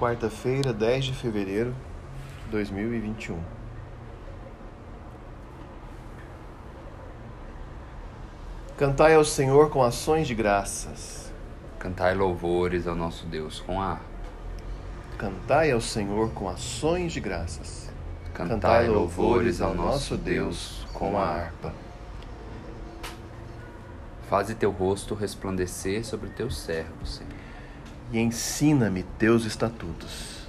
[0.00, 1.74] quarta-feira, 10 de fevereiro
[2.46, 3.38] de 2021.
[8.78, 11.30] Cantai ao Senhor com ações de graças.
[11.78, 13.98] Cantai louvores ao nosso Deus com a.
[15.18, 17.90] Cantai ao Senhor com ações de graças.
[18.32, 21.74] Cantai louvores ao nosso Deus com a harpa.
[24.30, 27.39] Faze teu rosto resplandecer sobre teus servos, Senhor.
[28.12, 30.48] E ensina-me teus estatutos.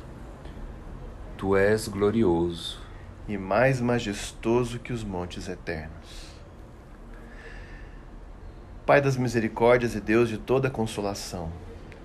[1.38, 2.80] Tu és glorioso
[3.28, 6.32] e mais majestoso que os montes eternos.
[8.86, 11.52] Pai das misericórdias e Deus de toda consolação,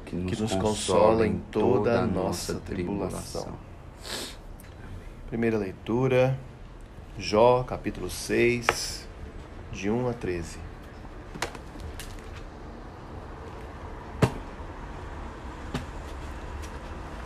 [0.05, 3.59] que nos, que nos consola em toda a nossa tribulação.
[5.29, 6.39] Primeira leitura,
[7.19, 9.09] Jó, capítulo 6,
[9.73, 10.59] de 1 a 13.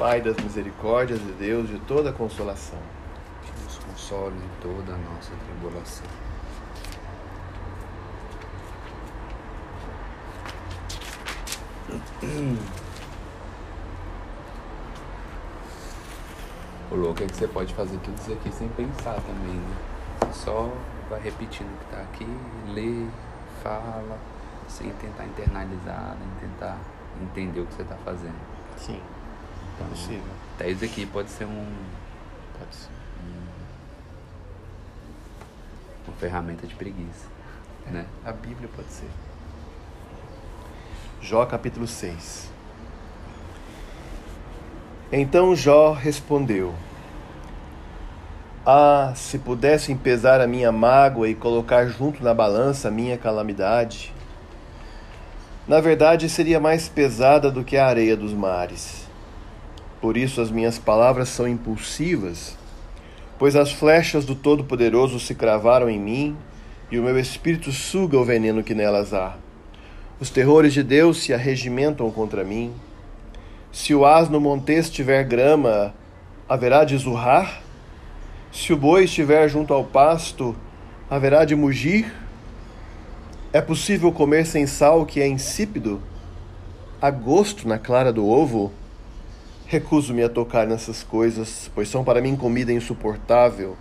[0.00, 2.78] Pai das misericórdias e Deus de toda consolação,
[3.42, 6.06] Que nos console em toda a nossa tribulação.
[16.90, 19.76] O louco é que você pode fazer tudo isso aqui sem pensar também, né?
[20.20, 20.72] Você só
[21.10, 22.26] vai repetindo o que tá aqui,
[22.72, 23.06] lê,
[23.62, 24.18] fala,
[24.66, 26.78] sem tentar internalizar, nem tentar
[27.20, 28.40] entender o que você tá fazendo.
[28.78, 29.02] Sim,
[29.80, 30.22] Então, possível.
[30.54, 31.66] até isso aqui pode ser um,
[32.58, 32.88] Pode ser.
[36.06, 37.26] uma ferramenta de preguiça,
[37.86, 38.04] né?
[38.24, 39.08] A Bíblia pode ser.
[41.22, 42.50] Jó capítulo 6.
[45.12, 46.74] Então Jó respondeu:
[48.66, 54.12] Ah, se pudessem pesar a minha mágoa e colocar junto na balança a minha calamidade.
[55.66, 59.09] Na verdade, seria mais pesada do que a areia dos mares.
[60.00, 62.56] Por isso as minhas palavras são impulsivas,
[63.38, 66.36] pois as flechas do Todo-Poderoso se cravaram em mim
[66.90, 69.36] e o meu espírito suga o veneno que nelas há.
[70.18, 72.72] Os terrores de Deus se arregimentam contra mim.
[73.72, 75.94] Se o asno montês tiver grama,
[76.48, 77.62] haverá de zurrar?
[78.50, 80.56] Se o boi estiver junto ao pasto,
[81.08, 82.12] haverá de mugir?
[83.52, 86.00] É possível comer sem sal que é insípido?
[87.00, 88.72] Há gosto na clara do ovo?
[89.70, 93.76] Recuso-me a tocar nessas coisas, pois são para mim comida insuportável.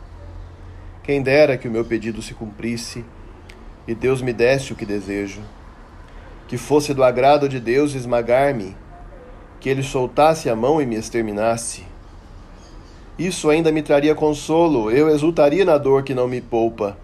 [1.01, 3.03] Quem dera que o meu pedido se cumprisse
[3.87, 5.41] e Deus me desse o que desejo.
[6.47, 8.77] Que fosse do agrado de Deus esmagar-me,
[9.59, 11.83] que ele soltasse a mão e me exterminasse.
[13.17, 16.99] Isso ainda me traria consolo, eu exultaria na dor que não me poupa,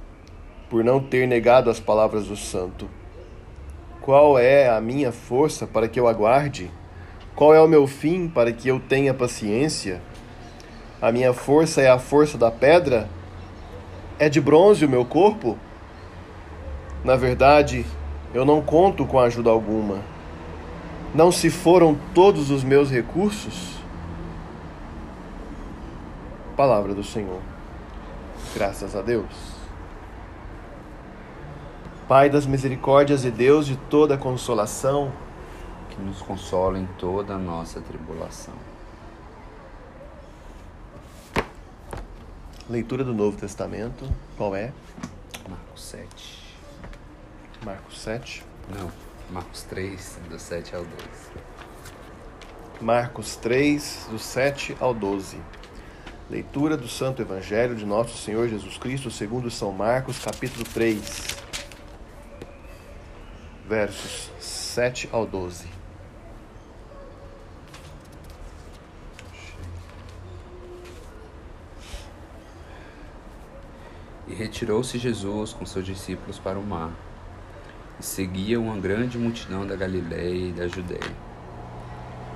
[0.69, 2.87] por não ter negado as palavras do santo.
[3.99, 6.69] Qual é a minha força para que eu aguarde?
[7.35, 10.01] Qual é o meu fim para que eu tenha paciência?
[11.01, 13.09] A minha força é a força da pedra?
[14.17, 15.57] É de bronze o meu corpo?
[17.03, 17.85] Na verdade,
[18.33, 19.99] eu não conto com ajuda alguma.
[21.13, 23.75] Não se foram todos os meus recursos?
[26.55, 27.41] Palavra do Senhor.
[28.55, 29.55] Graças a Deus.
[32.07, 35.11] Pai das misericórdias e Deus de toda consolação,
[35.95, 38.53] Que nos consola em toda a nossa tribulação.
[42.69, 44.73] leitura do Novo Testamento, qual é?
[45.47, 46.55] Marcos 7.
[47.63, 48.43] Marcos 7.
[48.75, 48.91] Não,
[49.29, 50.95] Marcos 3, do 7 ao 12.
[52.81, 55.39] Marcos 3, do 7 ao 12.
[56.29, 61.37] Leitura do Santo Evangelho de Nosso Senhor Jesus Cristo, segundo São Marcos, capítulo 3,
[63.67, 65.84] versos 7 ao 12.
[74.37, 76.91] Retirou-se Jesus com seus discípulos para o mar,
[77.97, 81.15] e seguia uma grande multidão da Galiléia e da Judéia.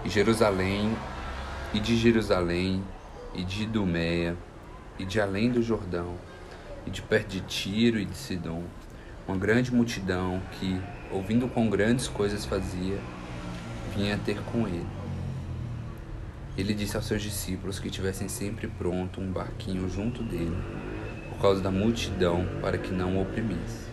[0.05, 0.95] E Jerusalém,
[1.73, 2.81] e de Jerusalém,
[3.35, 4.37] e de Idumeia,
[4.97, 6.15] e de além do Jordão,
[6.87, 8.63] e de perto de Tiro e de Sidom,
[9.27, 10.79] uma grande multidão que,
[11.11, 12.97] ouvindo quão grandes coisas fazia,
[13.93, 14.87] vinha ter com ele.
[16.57, 20.55] Ele disse aos seus discípulos que tivessem sempre pronto um barquinho junto dele,
[21.39, 23.87] por causa da multidão, para que não o oprimisse.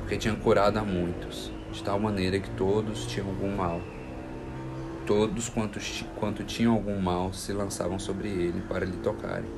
[0.00, 3.80] Porque tinha curado a muitos, de tal maneira que todos tinham algum mal.
[5.06, 9.48] Todos quantos, quanto tinham algum mal se lançavam sobre ele para lhe tocarem.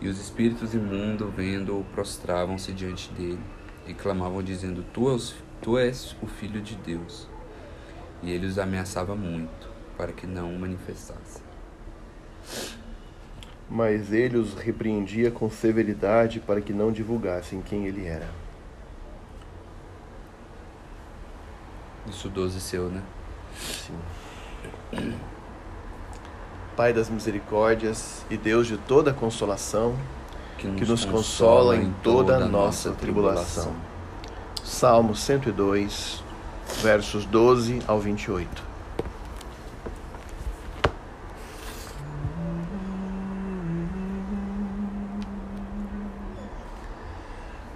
[0.00, 3.40] E os espíritos imundos, vendo-o, prostravam-se diante dele
[3.84, 7.28] e clamavam, dizendo: tu és, tu és o Filho de Deus.
[8.22, 9.68] E ele os ameaçava muito,
[9.98, 11.42] para que não o manifestassem.
[13.68, 18.28] Mas ele os repreendia com severidade para que não divulgassem quem ele era.
[22.08, 23.02] Isso 12 seu, né?
[23.58, 25.12] Sim.
[26.76, 29.96] Pai das misericórdias e Deus de toda consolação,
[30.58, 33.74] que nos, que nos consola em toda a nossa tribulação.
[34.62, 36.22] Salmo 102,
[36.82, 38.75] versos 12 ao 28.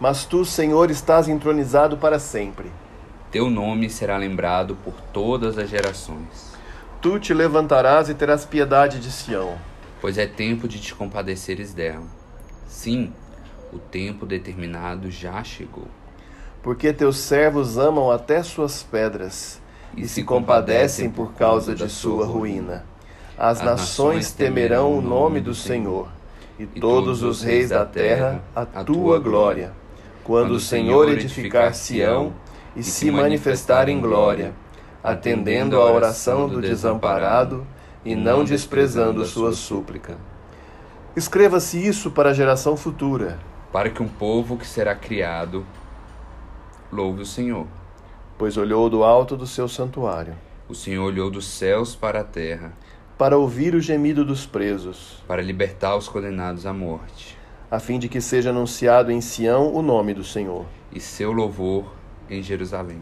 [0.00, 2.73] Mas tu, Senhor, estás entronizado para sempre.
[3.31, 6.55] Teu nome será lembrado por todas as gerações.
[7.02, 9.58] Tu te levantarás e terás piedade de Sião.
[10.00, 12.06] Pois é tempo de te compadeceres dela.
[12.67, 13.12] Sim,
[13.70, 15.87] o tempo determinado já chegou.
[16.62, 19.61] Porque teus servos amam até suas pedras
[19.94, 22.87] e, e se compadecem por causa de sua ruína.
[23.37, 26.08] As, As nações temerão o nome do Senhor,
[26.58, 29.79] e todos os reis da terra a tua glória
[30.30, 32.32] quando o Senhor edificar Sião
[32.76, 34.54] e se manifestar em glória,
[35.02, 37.66] atendendo à oração do desamparado
[38.04, 40.16] e não desprezando sua súplica.
[41.16, 43.40] Escreva-se isso para a geração futura,
[43.72, 45.66] para que um povo que será criado
[46.92, 47.66] louve o Senhor.
[48.38, 50.34] Pois olhou do alto do seu santuário.
[50.68, 52.72] O Senhor olhou dos céus para a terra,
[53.18, 57.39] para ouvir o gemido dos presos, para libertar os condenados à morte
[57.70, 60.67] a fim de que seja anunciado em Sião o nome do Senhor.
[60.93, 61.94] E seu louvor
[62.28, 63.00] em Jerusalém.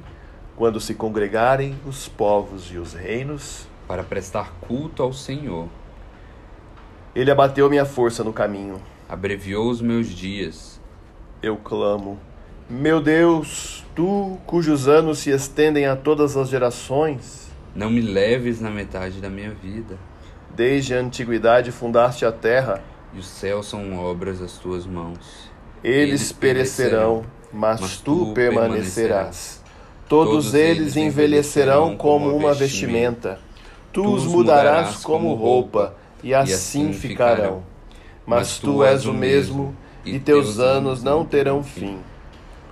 [0.55, 5.67] Quando se congregarem os povos e os reinos, para prestar culto ao Senhor.
[7.15, 8.81] Ele abateu minha força no caminho.
[9.09, 10.79] Abreviou os meus dias.
[11.43, 12.21] Eu clamo:
[12.69, 18.71] Meu Deus, tu cujos anos se estendem a todas as gerações, não me leves na
[18.71, 19.97] metade da minha vida.
[20.55, 22.83] Desde a antiguidade fundaste a terra
[23.15, 25.51] e os céus são obras das tuas mãos.
[25.83, 29.63] Eles, eles perecerão, mas, mas tu permanecerás.
[30.09, 33.39] Todos eles envelhecerão como uma vestimenta.
[33.93, 37.63] Tu os mudarás como roupa, e assim, assim ficarão.
[38.27, 41.99] Mas tu és o mesmo, e teus anos não terão fim.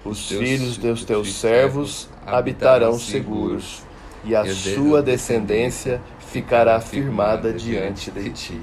[0.04, 3.82] Os filhos dos teus servos habitarão seguros,
[4.24, 8.60] e a sua descendência ficará firmada diante de ti.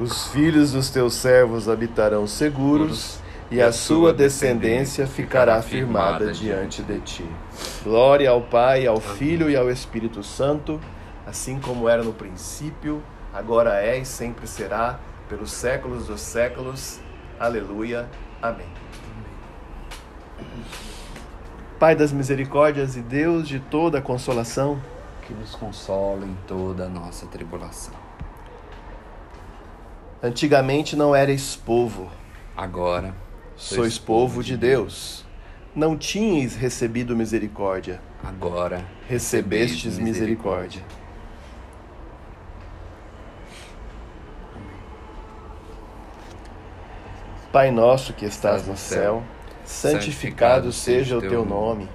[0.00, 3.20] Os filhos dos teus servos habitarão seguros,
[3.50, 7.28] e a sua descendência ficará firmada diante de ti.
[7.84, 10.80] Glória ao Pai, ao Filho e ao Espírito Santo,
[11.26, 14.98] assim como era no princípio, agora é e sempre será,
[15.28, 16.98] pelos séculos dos séculos.
[17.38, 18.08] Aleluia.
[18.40, 18.68] Amém.
[21.78, 24.80] Pai das misericórdias e Deus de toda a consolação,
[25.26, 28.09] que nos consola em toda a nossa tribulação
[30.22, 32.10] Antigamente não erais povo,
[32.54, 33.14] agora
[33.56, 35.24] sois povo de Deus.
[35.74, 40.82] Não tinhais recebido misericórdia, agora recebestes misericórdia.
[47.50, 49.22] Pai nosso que estás no céu,
[49.64, 51.88] santificado seja o teu nome.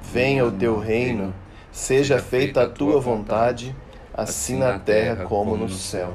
[0.00, 1.34] Venha o teu reino,
[1.70, 3.76] seja feita a tua vontade,
[4.14, 6.14] assim na terra como no céu.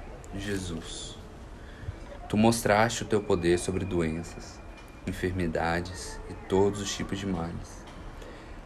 [0.35, 1.17] Jesus,
[2.29, 4.59] tu mostraste o teu poder sobre doenças,
[5.05, 7.83] enfermidades e todos os tipos de males.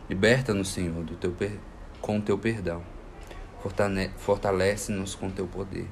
[0.08, 1.60] Liberta-nos, Senhor, do teu per...
[2.00, 2.84] com teu perdão.
[4.18, 5.90] Fortalece-nos com teu poder,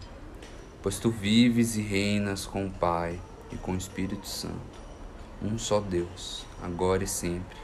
[0.83, 3.19] pois tu vives e reinas com o Pai
[3.51, 4.79] e com o Espírito Santo,
[5.41, 7.57] um só Deus, agora e sempre.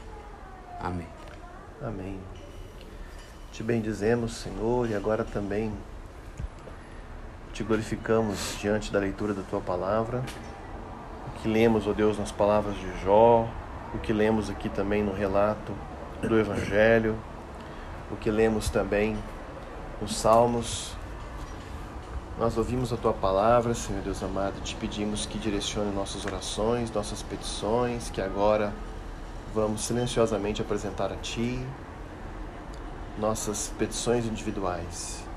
[0.80, 1.06] Amém.
[1.80, 2.18] Amém.
[3.52, 5.72] Te bendizemos, Senhor, e agora também
[7.52, 10.22] te glorificamos diante da leitura da tua palavra.
[11.26, 13.48] O que lemos, ó oh Deus, nas palavras de Jó,
[13.94, 15.72] o que lemos aqui também no relato
[16.22, 17.16] do Evangelho,
[18.10, 19.16] o que lemos também
[20.00, 20.94] nos Salmos.
[22.38, 26.90] Nós ouvimos a tua palavra, Senhor Deus amado, e te pedimos que direcione nossas orações,
[26.90, 28.72] nossas petições, que agora
[29.54, 31.60] vamos silenciosamente apresentar a Ti
[33.18, 35.29] nossas petições individuais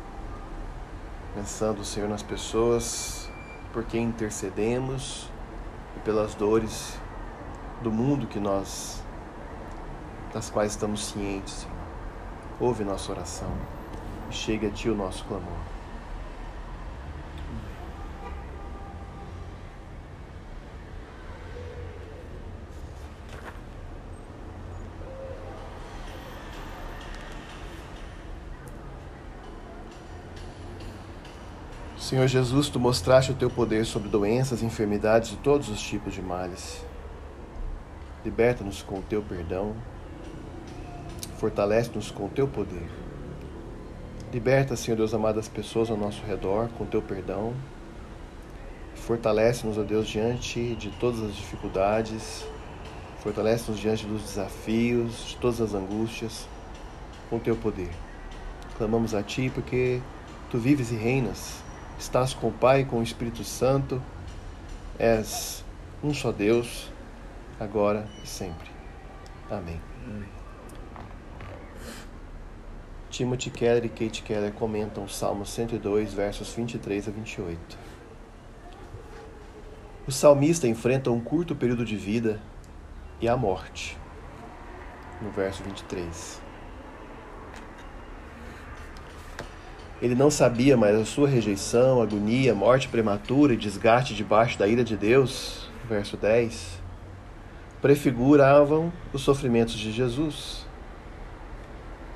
[1.34, 3.30] pensando, Senhor, nas pessoas
[3.72, 5.28] por quem intercedemos
[5.98, 7.00] e pelas dores
[7.82, 9.02] do mundo que nós
[10.34, 11.74] das quais estamos cientes, Senhor.
[12.60, 13.52] Ouve nossa oração
[14.30, 15.73] e chegue a Ti o nosso clamor.
[32.04, 36.22] Senhor Jesus, tu mostraste o teu poder sobre doenças, enfermidades e todos os tipos de
[36.22, 36.86] males.
[38.26, 39.74] Liberta-nos com o teu perdão.
[41.38, 42.90] Fortalece-nos com o teu poder.
[44.34, 47.54] Liberta, Senhor Deus amado, as pessoas ao nosso redor com o teu perdão.
[48.96, 52.46] Fortalece-nos, ó Deus, diante de todas as dificuldades.
[53.20, 56.50] Fortalece-nos diante dos desafios, de todas as angústias,
[57.30, 57.92] com o teu poder.
[58.78, 60.02] Clamamos a Ti porque
[60.52, 61.63] Tu vives e reinas
[62.04, 64.04] estás com o Pai e com o Espírito Santo,
[65.00, 65.64] és
[66.04, 66.92] um só Deus,
[67.58, 68.70] agora e sempre.
[69.50, 69.80] Amém.
[70.06, 70.30] Amém.
[73.10, 77.78] Timothy Keller e Kate Keller comentam o Salmo 102, versos 23 a 28.
[80.06, 82.42] O salmista enfrenta um curto período de vida
[83.22, 83.98] e a morte.
[85.22, 86.43] No verso 23.
[90.04, 94.84] Ele não sabia, mas a sua rejeição, agonia, morte prematura e desgaste debaixo da ira
[94.84, 96.78] de Deus, verso 10,
[97.82, 100.68] prefiguravam os sofrimentos de Jesus,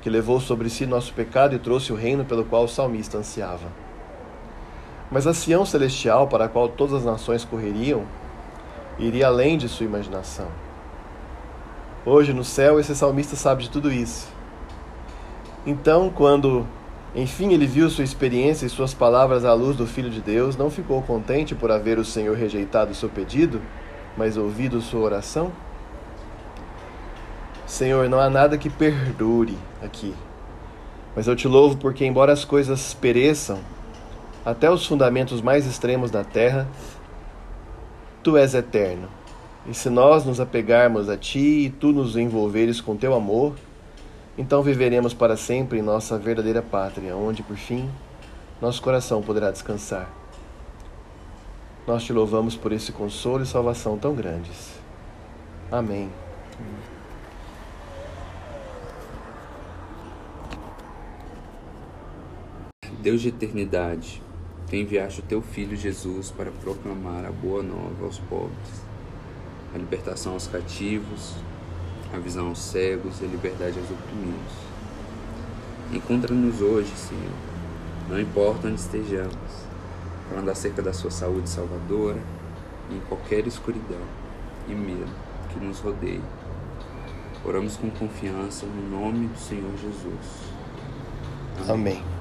[0.02, 3.68] que levou sobre si nosso pecado e trouxe o reino pelo qual o salmista ansiava.
[5.10, 8.04] Mas a Sião celestial, para a qual todas as nações correriam,
[8.98, 10.48] iria além de sua imaginação.
[12.04, 14.28] Hoje no céu, esse salmista sabe de tudo isso.
[15.64, 16.66] Então, quando
[17.14, 20.70] enfim, ele viu sua experiência e suas palavras à luz do Filho de Deus, não
[20.70, 23.62] ficou contente por haver o Senhor rejeitado seu pedido,
[24.16, 25.50] mas ouvido sua oração?
[27.66, 30.14] Senhor, não há nada que perdure aqui.
[31.14, 33.58] Mas eu te louvo porque, embora as coisas pereçam,
[34.44, 36.68] até os fundamentos mais extremos da terra,
[38.22, 39.08] tu és eterno.
[39.66, 43.54] E se nós nos apegarmos a ti e tu nos envolveres com teu amor,
[44.38, 47.90] então viveremos para sempre em nossa verdadeira pátria, onde, por fim,
[48.62, 50.08] nosso coração poderá descansar.
[51.84, 54.78] Nós te louvamos por esse consolo e salvação tão grandes.
[55.72, 56.08] Amém.
[63.00, 64.22] Deus de eternidade,
[64.68, 68.82] que enviaste o teu Filho Jesus para proclamar a boa nova aos pobres,
[69.74, 71.34] a libertação aos cativos,
[72.12, 74.52] a visão aos cegos e a liberdade aos oprimidos.
[75.92, 77.32] Encontra-nos hoje, Senhor,
[78.08, 79.36] não importa onde estejamos,
[80.28, 82.18] falando acerca da sua saúde salvadora
[82.90, 84.00] em qualquer escuridão
[84.68, 85.12] e medo
[85.48, 86.20] que nos rodeie.
[87.44, 90.52] Oramos com confiança no nome do Senhor Jesus.
[91.68, 92.02] Amém.
[92.02, 92.17] Amém.